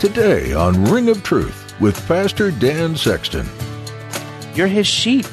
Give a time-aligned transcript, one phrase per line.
[0.00, 3.46] Today on Ring of Truth with Pastor Dan Sexton.
[4.54, 5.26] You're his sheep.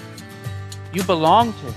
[0.91, 1.75] You belong to him.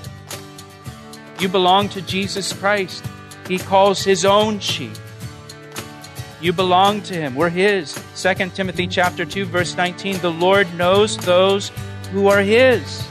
[1.39, 3.07] You belong to Jesus Christ.
[3.47, 4.97] He calls his own sheep.
[6.41, 7.37] You belong to him.
[7.37, 7.95] We're his.
[8.21, 11.71] 2 Timothy chapter 2 verse 19, the Lord knows those
[12.11, 13.07] who are his.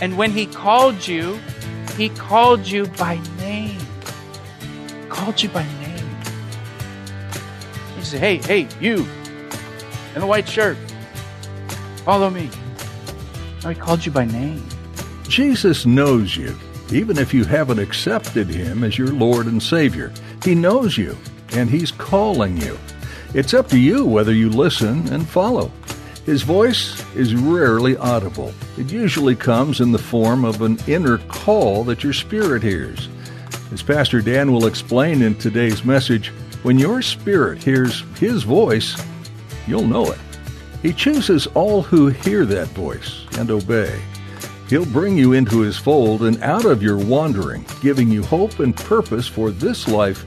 [0.00, 1.38] And when he called you,
[1.98, 3.82] he called you by name.
[5.10, 5.79] Called you by name.
[8.12, 9.06] Hey, hey, you
[10.14, 10.76] in the white shirt,
[12.04, 12.50] follow me.
[13.62, 14.66] No, he called you by name.
[15.22, 16.56] Jesus knows you,
[16.92, 20.12] even if you haven't accepted him as your Lord and Savior.
[20.44, 21.16] He knows you,
[21.52, 22.78] and he's calling you.
[23.34, 25.70] It's up to you whether you listen and follow.
[26.26, 28.52] His voice is rarely audible.
[28.76, 33.08] It usually comes in the form of an inner call that your spirit hears.
[33.72, 39.02] As Pastor Dan will explain in today's message, when your spirit hears his voice,
[39.66, 40.18] you'll know it.
[40.82, 44.00] He chooses all who hear that voice and obey.
[44.68, 48.76] He'll bring you into his fold and out of your wandering, giving you hope and
[48.76, 50.24] purpose for this life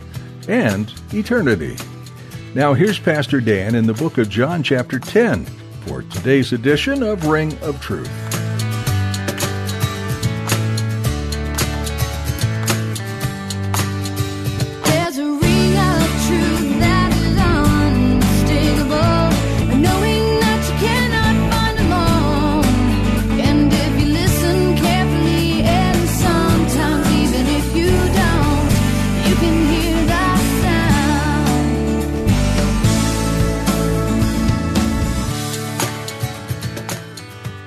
[0.50, 1.78] and eternity.
[2.54, 5.46] Now, here's Pastor Dan in the book of John, chapter 10,
[5.86, 8.33] for today's edition of Ring of Truth.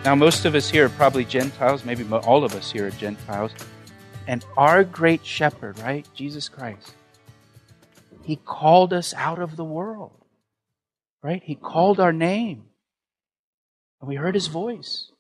[0.06, 3.50] Now, most of us here are probably Gentiles, maybe all of us here are Gentiles.
[4.28, 6.06] And our great shepherd, right?
[6.14, 6.94] Jesus Christ,
[8.22, 10.12] he called us out of the world,
[11.24, 11.42] right?
[11.42, 12.66] He called our name.
[14.00, 15.10] And we heard his voice.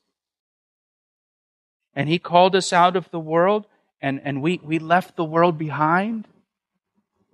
[1.92, 3.66] And he called us out of the world,
[4.00, 6.28] and, and we, we left the world behind,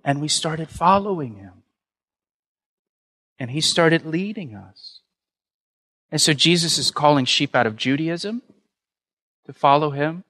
[0.03, 1.61] and we started following him.
[3.37, 5.02] And he started leading us.
[6.13, 8.43] And so Jesus is calling sheep out of Judaism
[9.47, 10.23] to follow him,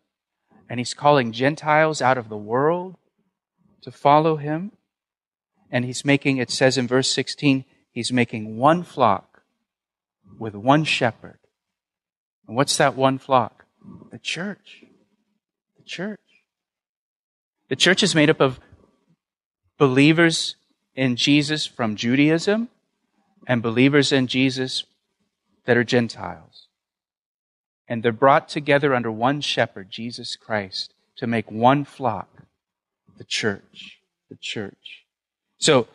[0.70, 2.96] and he's calling Gentiles out of the world
[3.82, 4.72] to follow him.
[5.70, 9.44] And he's making, it says in verse 16, he's making one flock
[10.40, 11.40] with one shepherd.
[12.48, 13.66] And what's that one flock?
[14.10, 14.86] The church.
[15.76, 16.22] The church.
[17.68, 18.58] The church is made up of
[19.78, 20.56] believers
[20.96, 22.70] in Jesus from Judaism
[23.46, 24.86] and believers in Jesus
[25.66, 26.68] that are Gentiles.
[27.88, 32.44] And they're brought together under one shepherd, Jesus Christ, to make one flock,
[33.18, 34.00] the church.
[34.30, 35.06] The church.
[35.58, 35.88] So,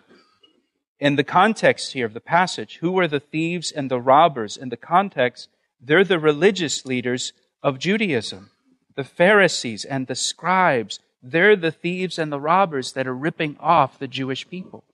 [1.00, 4.56] in the context here of the passage, who are the thieves and the robbers?
[4.56, 5.48] In the context,
[5.80, 8.50] they're the religious leaders of Judaism,
[8.96, 11.00] the Pharisees and the scribes.
[11.22, 14.84] They're the thieves and the robbers that are ripping off the Jewish people.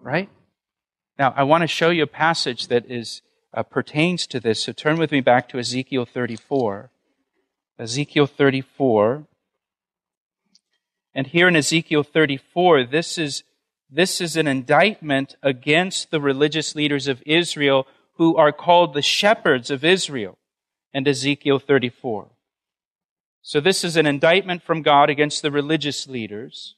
[0.00, 0.28] Right?
[1.18, 3.22] Now, I want to show you a passage that is
[3.54, 4.64] uh, pertains to this.
[4.64, 6.90] So turn with me back to Ezekiel 34.
[7.78, 9.24] Ezekiel 34.
[11.14, 13.44] And here in Ezekiel 34, this is,
[13.88, 19.70] this is an indictment against the religious leaders of Israel who are called the shepherds
[19.70, 20.38] of Israel.
[20.92, 22.28] And Ezekiel 34.
[23.42, 26.76] So this is an indictment from God against the religious leaders.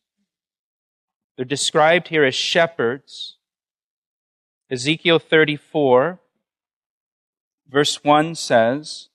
[1.36, 3.36] They're described here as shepherds.
[4.70, 6.18] Ezekiel 34,
[7.70, 9.08] verse 1 says,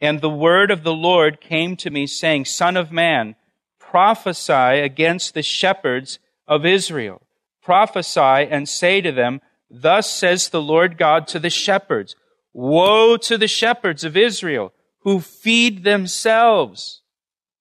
[0.00, 3.36] And the word of the Lord came to me, saying, Son of man,
[3.78, 7.22] prophesy against the shepherds of Israel.
[7.62, 9.40] Prophesy and say to them,
[9.70, 12.16] Thus says the Lord God to the shepherds,
[12.52, 17.02] Woe to the shepherds of Israel who feed themselves.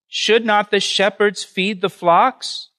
[0.08, 2.70] Should not the shepherds feed the flocks?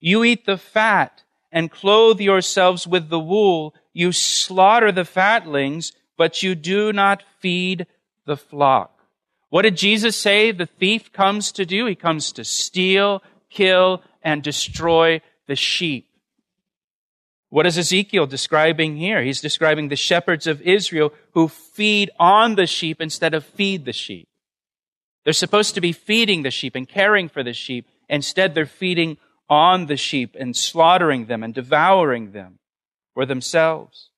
[0.00, 1.22] You eat the fat
[1.52, 3.74] and clothe yourselves with the wool.
[3.92, 7.86] You slaughter the fatlings, but you do not feed
[8.26, 9.06] the flock.
[9.48, 11.86] What did Jesus say the thief comes to do?
[11.86, 16.10] He comes to steal, kill, and destroy the sheep.
[17.48, 19.22] What is Ezekiel describing here?
[19.22, 23.94] He's describing the shepherds of Israel who feed on the sheep instead of feed the
[23.94, 24.28] sheep.
[25.24, 27.86] They're supposed to be feeding the sheep and caring for the sheep.
[28.10, 29.16] Instead, they're feeding
[29.48, 32.58] on the sheep and slaughtering them and devouring them
[33.14, 34.09] for themselves.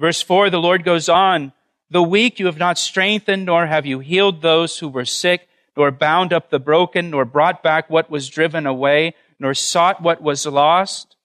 [0.00, 1.52] Verse 4, the Lord goes on,
[1.90, 5.90] The weak you have not strengthened, nor have you healed those who were sick, nor
[5.90, 10.46] bound up the broken, nor brought back what was driven away, nor sought what was
[10.46, 11.16] lost,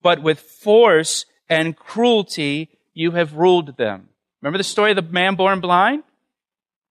[0.00, 4.08] but with force and cruelty you have ruled them.
[4.40, 6.02] Remember the story of the man born blind?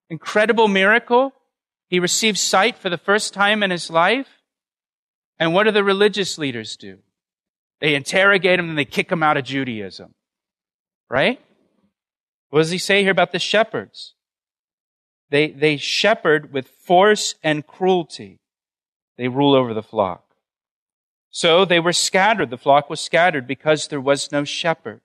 [0.08, 1.32] Incredible miracle.
[1.88, 4.28] He receives sight for the first time in his life.
[5.40, 6.98] And what do the religious leaders do?
[7.80, 10.14] They interrogate him and they kick him out of Judaism.
[11.08, 11.40] Right?
[12.50, 14.14] What does he say here about the shepherds?
[15.30, 18.40] They, they shepherd with force and cruelty.
[19.16, 20.24] They rule over the flock.
[21.30, 22.50] So they were scattered.
[22.50, 25.00] The flock was scattered because there was no shepherd.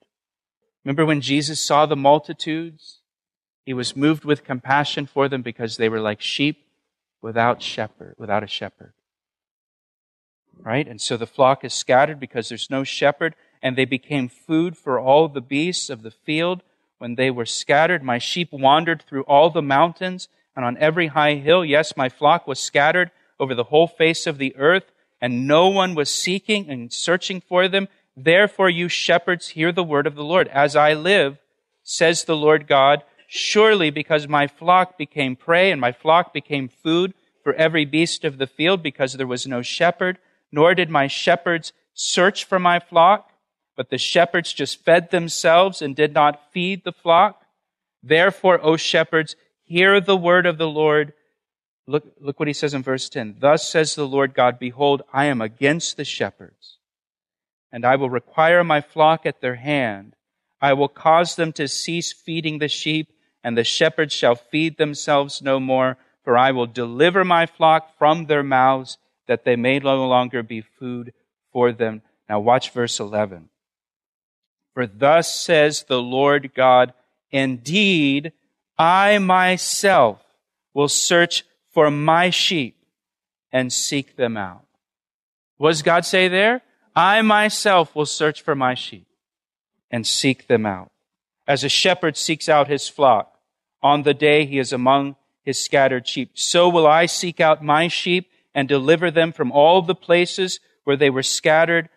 [0.85, 3.01] Remember when Jesus saw the multitudes?
[3.65, 6.65] He was moved with compassion for them because they were like sheep
[7.21, 8.93] without shepherd, without a shepherd.
[10.57, 10.87] Right?
[10.87, 14.99] And so the flock is scattered because there's no shepherd, and they became food for
[14.99, 16.63] all the beasts of the field.
[16.97, 21.35] When they were scattered, my sheep wandered through all the mountains and on every high
[21.35, 21.63] hill.
[21.63, 25.95] Yes, my flock was scattered over the whole face of the earth, and no one
[25.95, 27.87] was seeking and searching for them.
[28.15, 30.47] Therefore, you shepherds, hear the word of the Lord.
[30.49, 31.37] As I live,
[31.83, 33.03] says the Lord God,
[33.33, 37.13] Surely because my flock became prey and my flock became food
[37.45, 40.17] for every beast of the field because there was no shepherd,
[40.51, 43.30] nor did my shepherds search for my flock,
[43.75, 47.43] but the shepherds just fed themselves and did not feed the flock.
[48.03, 51.13] Therefore, O shepherds, hear the word of the Lord.
[51.87, 53.37] Look, look what he says in verse 10.
[53.39, 56.77] Thus says the Lord God, Behold, I am against the shepherds,
[57.71, 60.15] and I will require my flock at their hand.
[60.61, 63.11] I will cause them to cease feeding the sheep
[63.43, 68.25] and the shepherds shall feed themselves no more, for I will deliver my flock from
[68.25, 68.97] their mouths,
[69.27, 71.13] that they may no longer be food
[71.51, 72.01] for them.
[72.29, 73.49] Now watch verse 11.
[74.73, 76.93] For thus says the Lord God,
[77.31, 78.31] indeed,
[78.77, 80.23] I myself
[80.73, 82.75] will search for my sheep
[83.51, 84.65] and seek them out.
[85.57, 86.61] What does God say there?
[86.95, 89.07] I myself will search for my sheep
[89.89, 90.91] and seek them out.
[91.47, 93.37] As a shepherd seeks out his flock,
[93.83, 96.31] on the day he is among his scattered sheep.
[96.35, 100.97] So will I seek out my sheep and deliver them from all the places where
[100.97, 101.89] they were scattered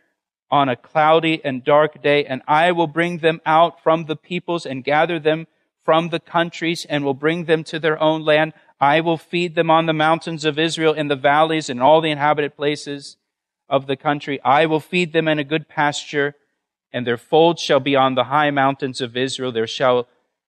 [0.54, 4.64] on a cloudy and dark day, and I will bring them out from the peoples
[4.64, 5.48] and gather them
[5.84, 8.52] from the countries and will bring them to their own land.
[8.80, 12.12] I will feed them on the mountains of Israel, in the valleys, and all the
[12.12, 13.16] inhabited places
[13.68, 14.40] of the country.
[14.42, 16.36] I will feed them in a good pasture,
[16.92, 19.50] and their folds shall be on the high mountains of Israel.
[19.50, 20.06] There shall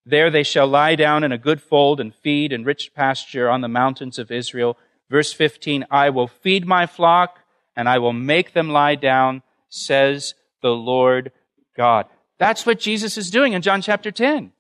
[0.09, 3.61] there they shall lie down in a good fold and feed in rich pasture on
[3.61, 4.79] the mountains of Israel.
[5.11, 7.41] Verse 15, I will feed my flock
[7.75, 9.43] and I will make them lie down,
[9.77, 11.33] says the Lord
[11.77, 12.07] God.
[12.39, 14.53] That's what Jesus is doing in John chapter 10.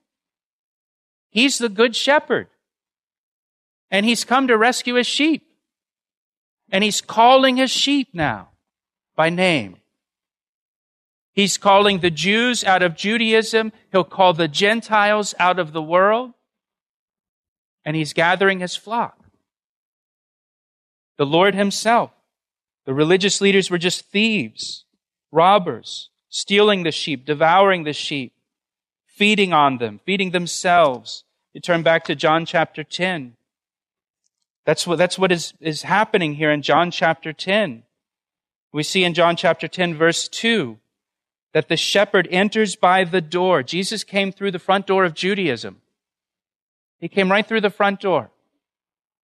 [1.30, 2.48] He's the good shepherd.
[3.90, 5.46] And he's come to rescue his sheep.
[6.70, 8.48] And he's calling his sheep now
[9.14, 9.76] by name.
[11.32, 13.72] He's calling the Jews out of Judaism.
[13.92, 16.32] He'll call the Gentiles out of the world.
[17.84, 19.18] And he's gathering his flock.
[21.18, 22.10] The Lord himself.
[22.86, 24.85] The religious leaders were just thieves,
[25.36, 28.32] robbers, stealing the sheep, devouring the sheep,
[29.06, 31.24] feeding on them, feeding themselves.
[31.52, 33.34] You turn back to John chapter 10.
[34.64, 37.84] That's what, that's what is, is happening here in John chapter 10.
[38.72, 40.78] We see in John chapter 10 verse 2
[41.52, 43.62] that the shepherd enters by the door.
[43.62, 45.80] Jesus came through the front door of Judaism.
[46.98, 48.30] He came right through the front door.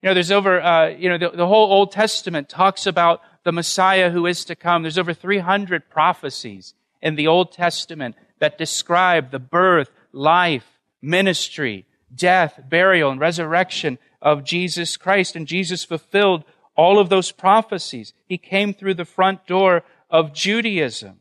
[0.01, 3.51] You know, there's over, uh, you know, the, the whole Old Testament talks about the
[3.51, 4.81] Messiah who is to come.
[4.81, 12.59] There's over 300 prophecies in the Old Testament that describe the birth, life, ministry, death,
[12.69, 15.35] burial, and resurrection of Jesus Christ.
[15.35, 16.43] And Jesus fulfilled
[16.75, 18.13] all of those prophecies.
[18.25, 21.19] He came through the front door of Judaism.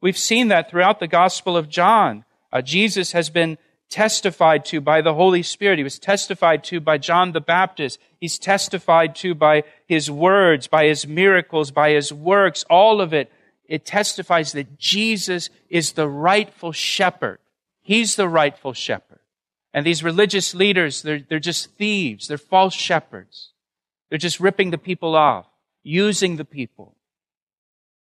[0.00, 2.24] We've seen that throughout the Gospel of John.
[2.52, 5.78] Uh, Jesus has been testified to by the Holy Spirit.
[5.78, 7.98] He was testified to by John the Baptist.
[8.20, 13.30] He's testified to by his words, by his miracles, by his works, all of it.
[13.64, 17.38] It testifies that Jesus is the rightful shepherd.
[17.80, 19.20] He's the rightful shepherd.
[19.74, 22.28] And these religious leaders, they're, they're just thieves.
[22.28, 23.52] They're false shepherds.
[24.08, 25.46] They're just ripping the people off,
[25.82, 26.96] using the people,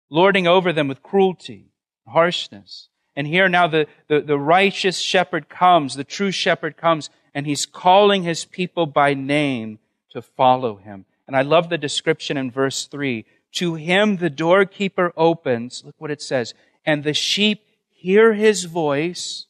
[0.10, 1.72] lording over them with cruelty
[2.08, 2.90] harshness.
[3.16, 7.66] And here now the, the, the righteous shepherd comes, the true shepherd comes, and he's
[7.66, 9.80] calling his people by name
[10.12, 11.06] to follow him.
[11.28, 13.26] And I love the description in verse 3.
[13.54, 16.54] To him the doorkeeper opens, look what it says,
[16.86, 19.46] and the sheep hear his voice,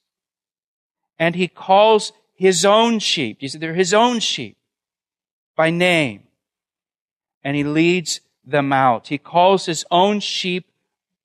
[1.18, 3.38] and he calls his own sheep.
[3.42, 4.58] You see, they're his own sheep
[5.56, 6.24] by name.
[7.44, 9.08] And he leads them out.
[9.08, 10.68] He calls his own sheep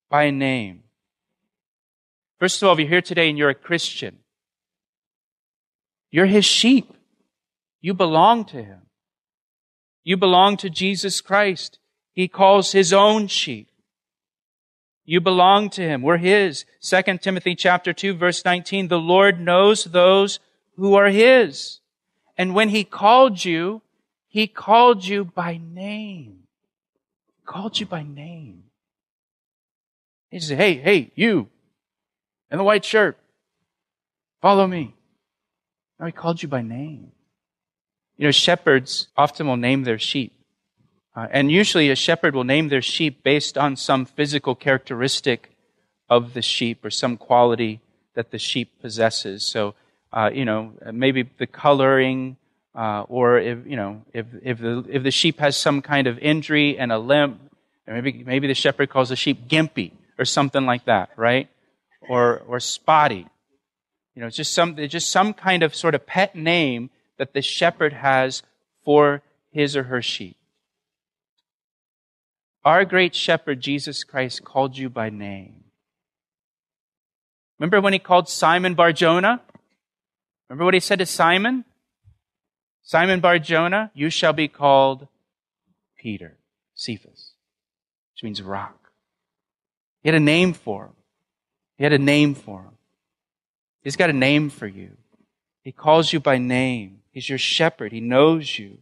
[0.08, 0.84] by name.
[2.40, 4.20] First of all, if you're here today and you're a Christian,
[6.10, 6.92] you're his sheep.
[7.82, 8.80] You belong to him.
[10.02, 11.78] You belong to Jesus Christ.
[12.14, 13.68] He calls his own sheep.
[15.04, 16.00] You belong to him.
[16.00, 16.64] We're his.
[16.82, 20.40] 2 Timothy chapter 2 verse 19, the Lord knows those
[20.76, 21.80] who are his.
[22.38, 23.82] And when he called you,
[24.28, 26.44] he called you by name.
[27.26, 28.64] He called you by name.
[30.30, 31.48] He said, hey, hey, you
[32.50, 33.16] in the white shirt,
[34.40, 34.94] follow me.
[35.98, 37.12] Now he called you by name.
[38.16, 40.32] You know, shepherds often will name their sheep.
[41.14, 45.50] Uh, and usually a shepherd will name their sheep based on some physical characteristic
[46.08, 47.80] of the sheep or some quality
[48.14, 49.44] that the sheep possesses.
[49.44, 49.74] So
[50.12, 52.36] uh, you know, maybe the coloring,
[52.74, 56.18] uh, or if you know, if if the if the sheep has some kind of
[56.18, 57.40] injury and a limp,
[57.86, 61.48] maybe maybe the shepherd calls the sheep gimpy or something like that, right?
[62.08, 63.26] Or or spotty.
[64.14, 67.42] You know, it's just some just some kind of sort of pet name that the
[67.42, 68.42] shepherd has
[68.84, 70.36] for his or her sheep.
[72.64, 75.64] Our great shepherd, Jesus Christ, called you by name.
[77.58, 79.40] Remember when he called Simon Barjona?
[80.48, 81.64] Remember what he said to Simon?
[82.82, 85.06] Simon Bar Jonah, you shall be called
[85.96, 86.38] Peter,
[86.74, 87.34] Cephas,
[88.12, 88.90] which means rock.
[90.02, 90.92] He had a name for him.
[91.80, 92.76] He had a name for him.
[93.82, 94.98] He's got a name for you.
[95.62, 96.98] He calls you by name.
[97.10, 97.90] He's your shepherd.
[97.90, 98.80] He knows you.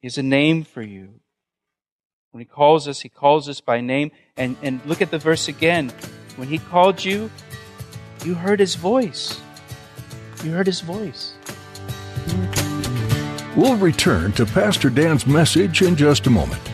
[0.00, 1.20] He has a name for you.
[2.32, 4.10] When he calls us, he calls us by name.
[4.36, 5.92] And, and look at the verse again.
[6.34, 7.30] When he called you,
[8.24, 9.40] you heard his voice.
[10.42, 11.34] You heard his voice.
[13.54, 16.73] We'll return to Pastor Dan's message in just a moment.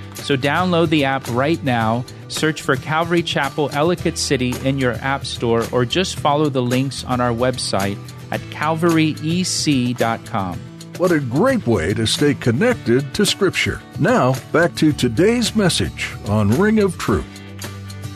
[0.21, 5.25] So download the app right now, search for Calvary Chapel Ellicott City in your app
[5.25, 7.97] store, or just follow the links on our website
[8.31, 10.59] at calvaryec.com.
[10.97, 13.81] What a great way to stay connected to Scripture.
[13.99, 17.25] Now, back to today's message on Ring of Truth.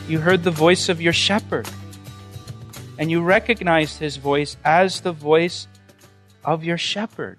[0.08, 1.68] You heard the voice of your shepherd
[2.98, 5.68] and you recognized his voice as the voice
[6.44, 7.38] of your shepherd.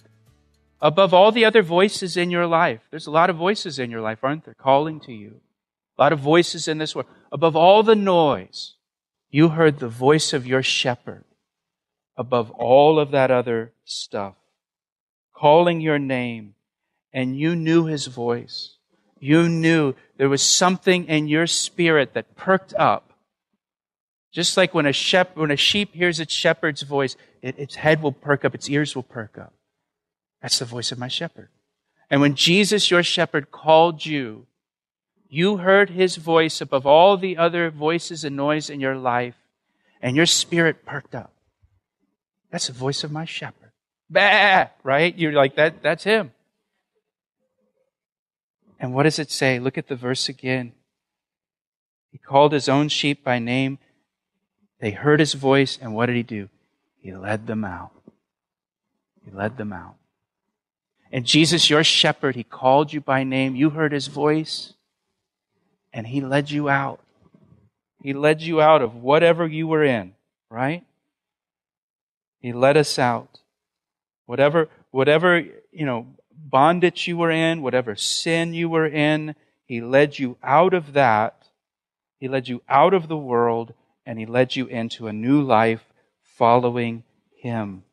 [0.82, 4.02] Above all the other voices in your life, there's a lot of voices in your
[4.02, 5.42] life, aren't there, calling to you?
[5.98, 7.08] A lot of voices in this world.
[7.32, 8.76] Above all the noise,
[9.32, 11.24] you heard the voice of your shepherd
[12.16, 14.36] above all of that other stuff,
[15.34, 16.54] calling your name,
[17.12, 18.78] and you knew his voice.
[19.20, 23.08] You knew there was something in your spirit that perked up
[24.38, 28.04] just like when a, shep- when a sheep hears its shepherd's voice, it, its head
[28.04, 29.52] will perk up, its ears will perk up.
[30.42, 31.50] That's the voice of my shepherd.
[32.10, 34.48] And when Jesus, your shepherd, called you,
[35.30, 39.36] you heard his voice above all the other voices and noise in your life,
[40.02, 41.34] and your spirit perked up.
[42.52, 43.72] That's the voice of my shepherd.
[44.10, 44.68] Bah!
[44.84, 45.18] Right?
[45.18, 46.32] You're like, that, that's him.
[48.80, 49.60] And what does it say?
[49.60, 50.72] Look at the verse again.
[52.12, 53.80] He called his own sheep by name
[54.80, 56.50] they heard his voice, and what did he do?
[57.02, 57.92] He led them out.
[59.26, 59.96] He led them out.
[61.12, 63.56] And Jesus, your shepherd, he called you by name.
[63.56, 64.74] You heard his voice,
[65.94, 67.00] and he led you out.
[68.04, 70.14] He led you out of whatever you were in,
[70.50, 70.86] right?
[72.40, 73.40] He led us out.
[74.26, 75.40] Whatever, whatever,
[75.72, 79.36] you know, bondage you were in, whatever sin you were in,
[79.66, 81.50] he led you out of that.
[82.20, 83.74] He led you out of the world
[84.08, 85.84] and He led you into a new life
[86.24, 87.04] following
[87.36, 87.84] Him.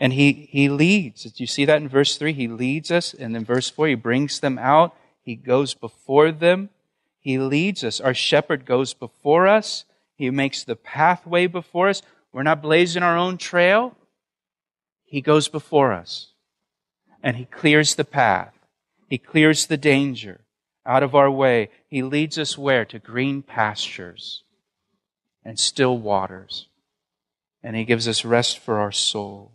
[0.00, 1.22] And He, he leads.
[1.22, 2.32] Did you see that in verse 3?
[2.32, 3.14] He leads us.
[3.14, 4.96] And in verse 4, He brings them out.
[5.22, 6.70] He goes before them.
[7.20, 8.00] He leads us.
[8.00, 9.84] Our shepherd goes before us.
[10.16, 12.02] He makes the pathway before us.
[12.32, 13.94] we're not blazing our own trail.
[15.04, 16.30] He goes before us
[17.22, 18.54] and He clears the path.
[19.08, 20.40] He clears the danger
[20.86, 21.70] out of our way.
[21.88, 22.84] He leads us where?
[22.86, 24.44] To green pastures
[25.44, 26.68] and still waters.
[27.62, 29.52] And He gives us rest for our soul.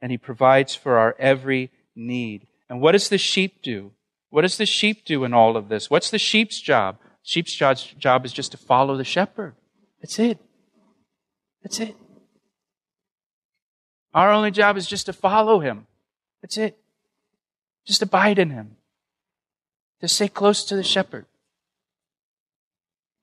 [0.00, 2.46] And He provides for our every need.
[2.68, 3.92] And what does the sheep do?
[4.30, 5.88] What does the sheep do in all of this?
[5.88, 6.98] What's the sheep's job?
[7.22, 9.54] Sheep's job is just to follow the shepherd.
[10.00, 10.38] That's it.
[11.62, 11.96] That's it.
[14.14, 15.86] Our only job is just to follow him.
[16.42, 16.78] That's it.
[17.86, 18.76] Just abide in him.
[20.00, 21.26] To stay close to the shepherd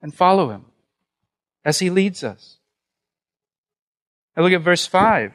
[0.01, 0.65] and follow him
[1.63, 2.58] as he leads us.
[4.36, 5.32] Now look at verse 5.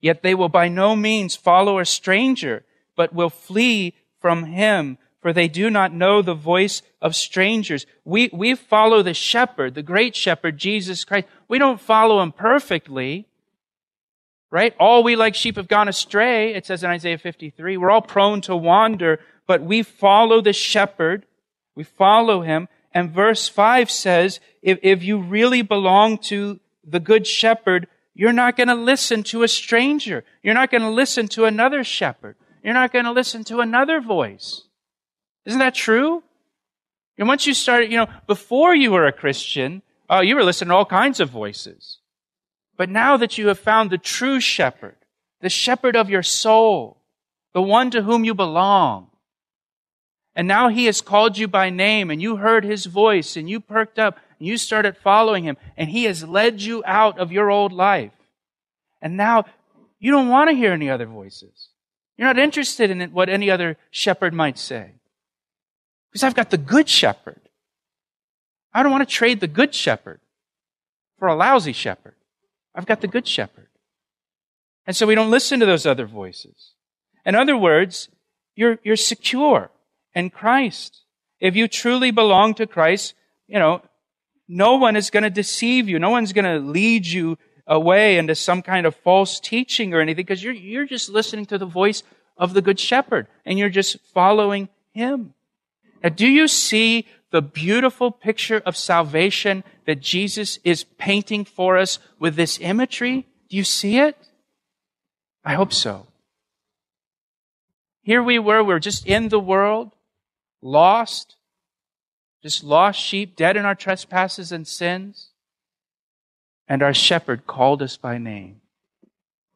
[0.00, 2.64] Yet they will by no means follow a stranger,
[2.96, 7.86] but will flee from him, for they do not know the voice of strangers.
[8.04, 11.26] We, we follow the shepherd, the great shepherd, Jesus Christ.
[11.48, 13.26] We don't follow him perfectly.
[14.50, 14.74] Right?
[14.80, 17.76] All we like sheep have gone astray, it says in Isaiah 53.
[17.76, 21.26] We're all prone to wander, but we follow the shepherd.
[21.74, 22.68] We follow him.
[22.94, 28.56] And verse 5 says, if, if you really belong to the good shepherd, you're not
[28.56, 30.24] going to listen to a stranger.
[30.42, 32.34] You're not going to listen to another shepherd.
[32.64, 34.64] You're not going to listen to another voice.
[35.46, 36.24] Isn't that true?
[37.16, 40.70] And once you started, you know, before you were a Christian, oh, you were listening
[40.70, 42.00] to all kinds of voices.
[42.76, 44.96] But now that you have found the true shepherd,
[45.40, 47.00] the shepherd of your soul,
[47.54, 49.10] the one to whom you belong,
[50.34, 53.60] and now he has called you by name and you heard his voice and you
[53.60, 57.72] perked up you started following him and he has led you out of your old
[57.72, 58.12] life.
[59.00, 59.44] And now
[59.98, 61.68] you don't want to hear any other voices.
[62.16, 64.92] You're not interested in what any other shepherd might say.
[66.10, 67.40] Because I've got the good shepherd.
[68.72, 70.20] I don't want to trade the good shepherd
[71.18, 72.14] for a lousy shepherd.
[72.74, 73.68] I've got the good shepherd.
[74.86, 76.72] And so we don't listen to those other voices.
[77.24, 78.08] In other words,
[78.54, 79.70] you're, you're secure
[80.14, 81.02] in Christ.
[81.40, 83.14] If you truly belong to Christ,
[83.46, 83.82] you know,
[84.48, 85.98] no one is going to deceive you.
[85.98, 90.24] No one's going to lead you away into some kind of false teaching or anything
[90.24, 92.02] because you're, you're just listening to the voice
[92.38, 95.34] of the good shepherd and you're just following him.
[96.02, 101.98] Now, do you see the beautiful picture of salvation that Jesus is painting for us
[102.18, 103.26] with this imagery?
[103.50, 104.16] Do you see it?
[105.44, 106.06] I hope so.
[108.02, 109.92] Here we were, we are just in the world,
[110.62, 111.36] lost,
[112.42, 115.30] just lost sheep, dead in our trespasses and sins.
[116.68, 118.60] And our shepherd called us by name,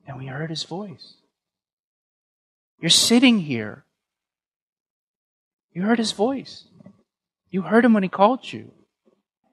[0.07, 1.17] and we heard his voice.
[2.81, 3.85] You're sitting here.
[5.73, 6.65] You heard his voice.
[7.51, 8.73] You heard him when he called you.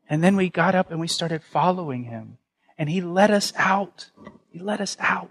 [0.10, 2.38] And then we got up and we started following him.
[2.78, 4.10] And he let us out.
[4.52, 5.30] He let us out.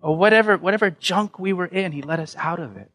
[0.00, 2.90] Or whatever, whatever junk we were in, he let us out of it.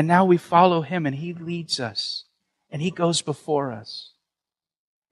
[0.00, 2.24] And now we follow him and he leads us.
[2.70, 4.12] And he goes before us.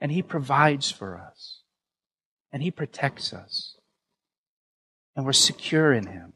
[0.00, 1.60] And he provides for us.
[2.50, 3.76] And he protects us.
[5.14, 6.32] And we're secure in him.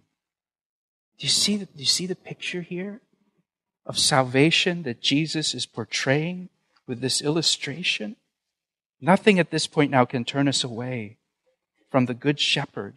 [1.16, 3.00] Do you see the, do you see the picture here?
[3.84, 6.48] of salvation that Jesus is portraying
[6.86, 8.16] with this illustration?
[9.00, 11.16] Nothing at this point now can turn us away
[11.90, 12.96] from the Good Shepherd.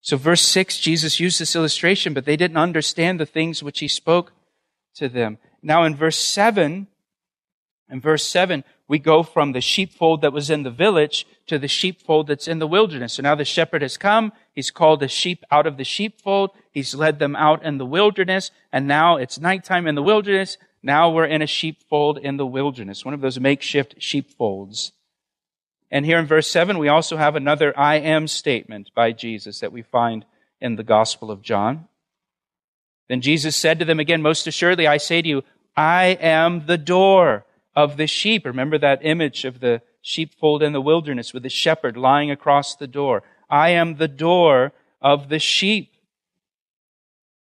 [0.00, 3.88] So, verse 6, Jesus used this illustration, but they didn't understand the things which he
[3.88, 4.32] spoke
[4.94, 5.38] to them.
[5.62, 6.86] Now, in verse 7,
[7.90, 11.68] in verse 7, we go from the sheepfold that was in the village to the
[11.68, 13.14] sheepfold that's in the wilderness.
[13.14, 14.32] So now the shepherd has come.
[14.52, 16.50] He's called the sheep out of the sheepfold.
[16.72, 18.50] He's led them out in the wilderness.
[18.72, 20.56] And now it's nighttime in the wilderness.
[20.82, 24.92] Now we're in a sheepfold in the wilderness, one of those makeshift sheepfolds.
[25.90, 29.72] And here in verse 7, we also have another I am statement by Jesus that
[29.72, 30.24] we find
[30.60, 31.88] in the Gospel of John.
[33.10, 35.42] Then Jesus said to them again, Most assuredly, I say to you,
[35.76, 37.44] I am the door
[37.74, 38.46] of the sheep.
[38.46, 42.86] Remember that image of the sheepfold in the wilderness with the shepherd lying across the
[42.86, 43.24] door.
[43.50, 45.92] I am the door of the sheep.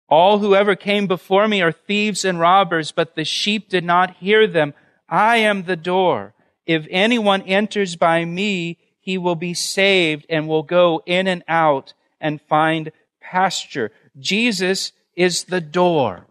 [0.09, 4.17] All who ever came before me are thieves and robbers, but the sheep did not
[4.17, 4.73] hear them.
[5.07, 6.33] I am the door.
[6.65, 11.93] If anyone enters by me, he will be saved and will go in and out
[12.23, 13.93] and find pasture.
[14.19, 16.29] Jesus is the door.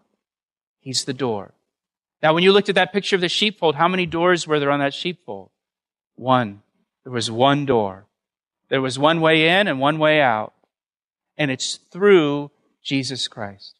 [0.80, 1.52] He's the door.
[2.22, 4.70] Now, when you looked at that picture of the sheepfold, how many doors were there
[4.70, 5.50] on that sheepfold?
[6.16, 6.62] One.
[7.04, 8.06] There was one door.
[8.70, 10.54] There was one way in and one way out.
[11.36, 12.50] And it's through
[12.82, 13.74] Jesus Christ.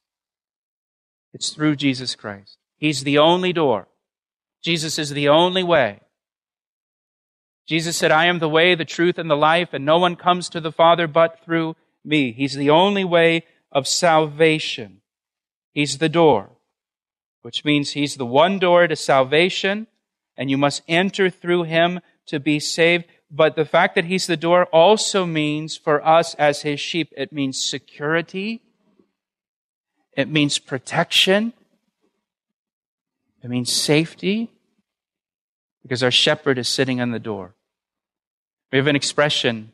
[1.33, 2.59] It's through Jesus Christ.
[2.77, 3.89] He's the only door.
[4.63, 6.01] Jesus is the only way.
[7.67, 10.49] Jesus said, I am the way, the truth, and the life, and no one comes
[10.51, 12.33] to the Father but through me.
[12.33, 15.01] He's the only way of salvation.
[15.73, 16.51] He's the door,
[17.43, 19.87] which means He's the one door to salvation,
[20.37, 23.05] and you must enter through Him to be saved.
[23.31, 27.33] But the fact that He's the door also means for us as His sheep, it
[27.33, 28.63] means security,
[30.17, 31.53] it means protection,
[33.43, 34.51] it means safety,
[35.83, 37.55] because our shepherd is sitting on the door.
[38.73, 39.73] We have an expression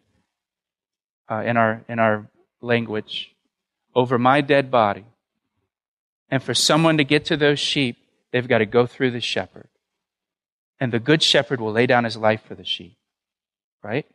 [1.29, 2.29] uh, in, our, in our
[2.61, 3.34] language
[3.95, 5.05] over my dead body.
[6.31, 7.97] And for someone to get to those sheep,
[8.33, 9.69] they've got to go through the shepherd.
[10.81, 12.97] And the good shepherd will lay down his life for the sheep,
[13.83, 14.07] right?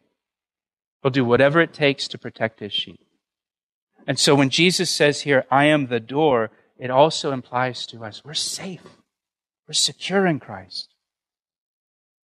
[1.01, 2.99] He'll do whatever it takes to protect his sheep.
[4.05, 8.23] And so when Jesus says here, I am the door, it also implies to us
[8.25, 8.83] we're safe.
[9.67, 10.93] We're secure in Christ.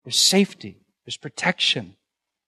[0.05, 0.79] There's safety.
[1.05, 1.97] There's protection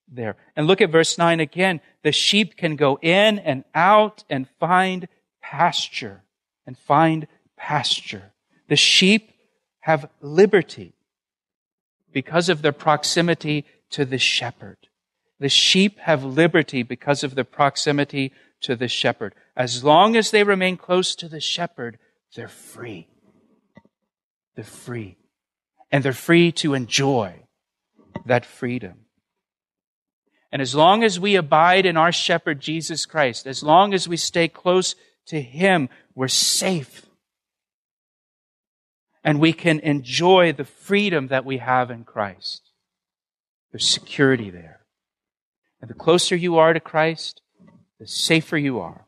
[0.09, 0.37] there.
[0.55, 1.81] And look at verse 9 again.
[2.03, 5.09] The sheep can go in and out and find
[5.43, 6.23] pasture.
[6.67, 8.33] And find pasture.
[8.69, 9.33] The sheep
[9.81, 10.95] have liberty
[12.13, 14.79] because of their proximity to the shepherd.
[15.39, 19.35] The sheep have liberty because of their proximity to the shepherd.
[19.57, 21.99] As long as they remain close to the shepherd,
[22.35, 23.09] they're free.
[24.55, 25.19] They're free.
[25.93, 27.45] And they're free to enjoy
[28.25, 29.06] that freedom.
[30.53, 34.17] And as long as we abide in our shepherd, Jesus Christ, as long as we
[34.17, 34.95] stay close
[35.27, 37.07] to him, we're safe.
[39.25, 42.71] And we can enjoy the freedom that we have in Christ.
[43.73, 44.81] There's security there.
[45.81, 47.43] And the closer you are to Christ,
[47.99, 49.07] the safer you are.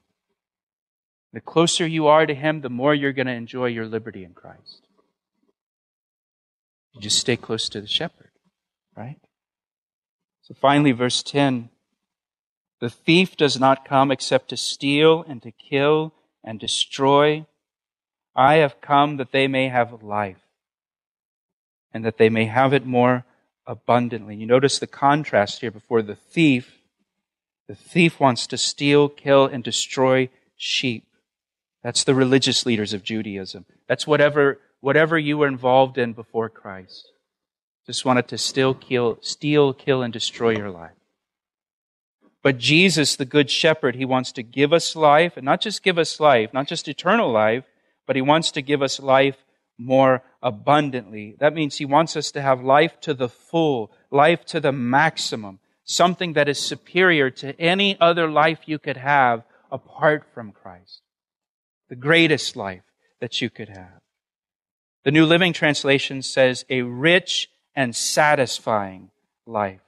[1.33, 4.33] The closer you are to Him, the more you're going to enjoy your liberty in
[4.33, 4.87] Christ.
[6.95, 8.31] You just stay close to the shepherd,
[8.97, 9.21] right?
[10.49, 11.69] So finally, verse 10
[12.81, 17.45] The thief does not come except to steal and to kill and destroy.
[18.35, 20.41] I have come that they may have life
[21.93, 23.27] and that they may have it more
[23.67, 24.37] abundantly.
[24.37, 26.79] You notice the contrast here before the thief.
[27.67, 31.05] The thief wants to steal, kill, and destroy sheep.
[31.83, 33.67] That's the religious leaders of Judaism.
[33.87, 37.11] That's whatever, whatever you were involved in before Christ.
[37.89, 40.93] Just wanted to still kill, steal, kill, and destroy your life.
[42.43, 45.97] But Jesus, the Good Shepherd, He wants to give us life, and not just give
[45.97, 47.65] us life, not just eternal life,
[48.07, 49.39] but He wants to give us life
[49.79, 51.35] more abundantly.
[51.41, 55.59] That means He wants us to have life to the full, life to the maximum,
[55.83, 61.01] something that is superior to any other life you could have apart from Christ.
[61.89, 62.83] The greatest life
[63.23, 64.03] that you could have.
[65.05, 69.09] The New Living Translation says, a rich and satisfying
[69.47, 69.81] life.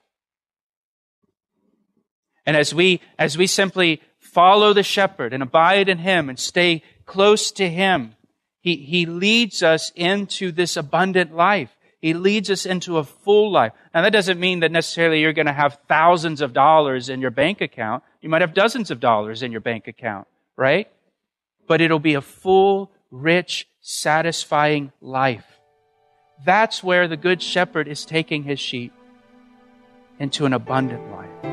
[2.47, 6.85] And as we, as we simply follow the shepherd and abide in him and stay
[7.05, 8.15] close to him,
[8.61, 11.77] he, he leads us into this abundant life.
[12.01, 13.73] He leads us into a full life.
[13.93, 17.33] Now that doesn't mean that necessarily you're going to have thousands of dollars in your
[17.33, 18.05] bank account.
[18.21, 20.89] You might have dozens of dollars in your bank account, right?
[21.67, 25.60] But it'll be a full, rich, satisfying life.
[26.45, 28.93] That's where the Good Shepherd is taking his sheep
[30.19, 31.45] into an abundant life,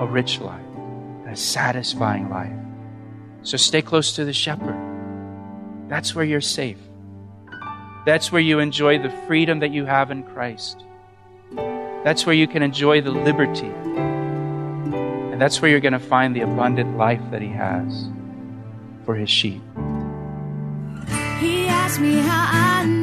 [0.00, 0.64] a rich life,
[1.26, 2.52] a satisfying life.
[3.42, 4.78] So stay close to the shepherd.
[5.88, 6.78] That's where you're safe.
[8.04, 10.84] That's where you enjoy the freedom that you have in Christ.
[12.04, 13.66] That's where you can enjoy the liberty.
[13.66, 18.08] And that's where you're going to find the abundant life that He has
[19.04, 19.62] for His sheep.
[21.40, 22.99] He asked me how I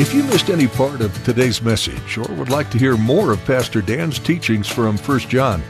[0.00, 3.44] If you missed any part of today's message or would like to hear more of
[3.44, 5.62] Pastor Dan's teachings from 1 John,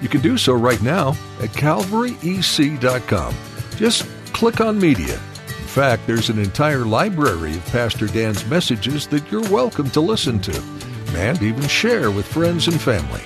[0.00, 1.10] you can do so right now
[1.42, 3.34] at calvaryec.com.
[3.76, 5.16] Just click on Media.
[5.16, 10.40] In fact, there's an entire library of Pastor Dan's messages that you're welcome to listen
[10.40, 10.62] to
[11.08, 13.20] and even share with friends and family.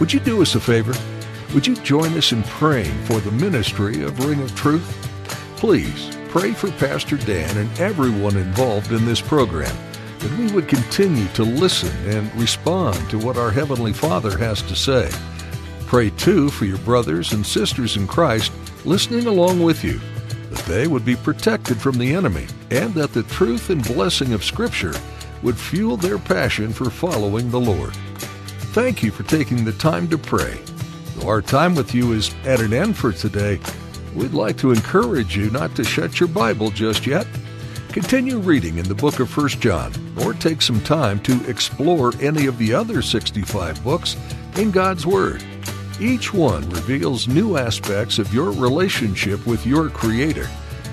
[0.00, 0.92] Would you do us a favor?
[1.54, 4.86] Would you join us in praying for the ministry of Ring of Truth?
[5.56, 9.74] Please pray for Pastor Dan and everyone involved in this program
[10.18, 14.76] that we would continue to listen and respond to what our Heavenly Father has to
[14.76, 15.10] say.
[15.86, 18.52] Pray too for your brothers and sisters in Christ
[18.84, 19.98] listening along with you,
[20.50, 24.44] that they would be protected from the enemy, and that the truth and blessing of
[24.44, 24.94] Scripture
[25.42, 27.94] would fuel their passion for following the Lord.
[28.74, 30.60] Thank you for taking the time to pray.
[31.24, 33.60] Our time with you is at an end for today,
[34.14, 37.26] we'd like to encourage you not to shut your Bible just yet.
[37.88, 39.92] Continue reading in the book of 1 John,
[40.22, 44.16] or take some time to explore any of the other 65 books
[44.56, 45.42] in God's Word.
[46.00, 50.48] Each one reveals new aspects of your relationship with your Creator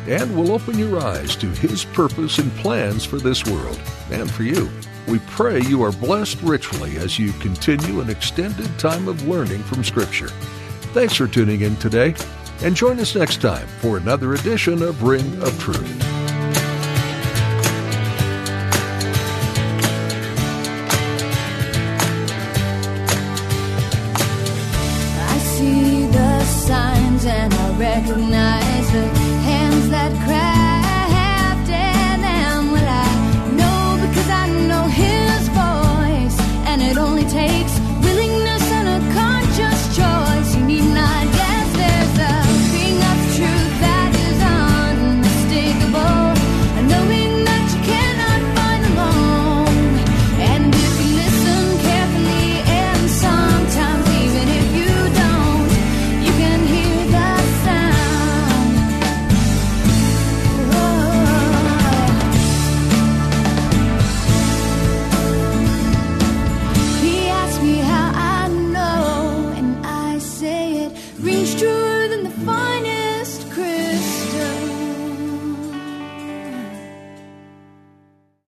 [0.07, 3.79] and will open your eyes to His purpose and plans for this world
[4.11, 4.69] and for you.
[5.07, 9.83] We pray you are blessed richly as you continue an extended time of learning from
[9.83, 10.29] Scripture.
[10.93, 12.15] Thanks for tuning in today,
[12.63, 16.04] and join us next time for another edition of Ring of Truth.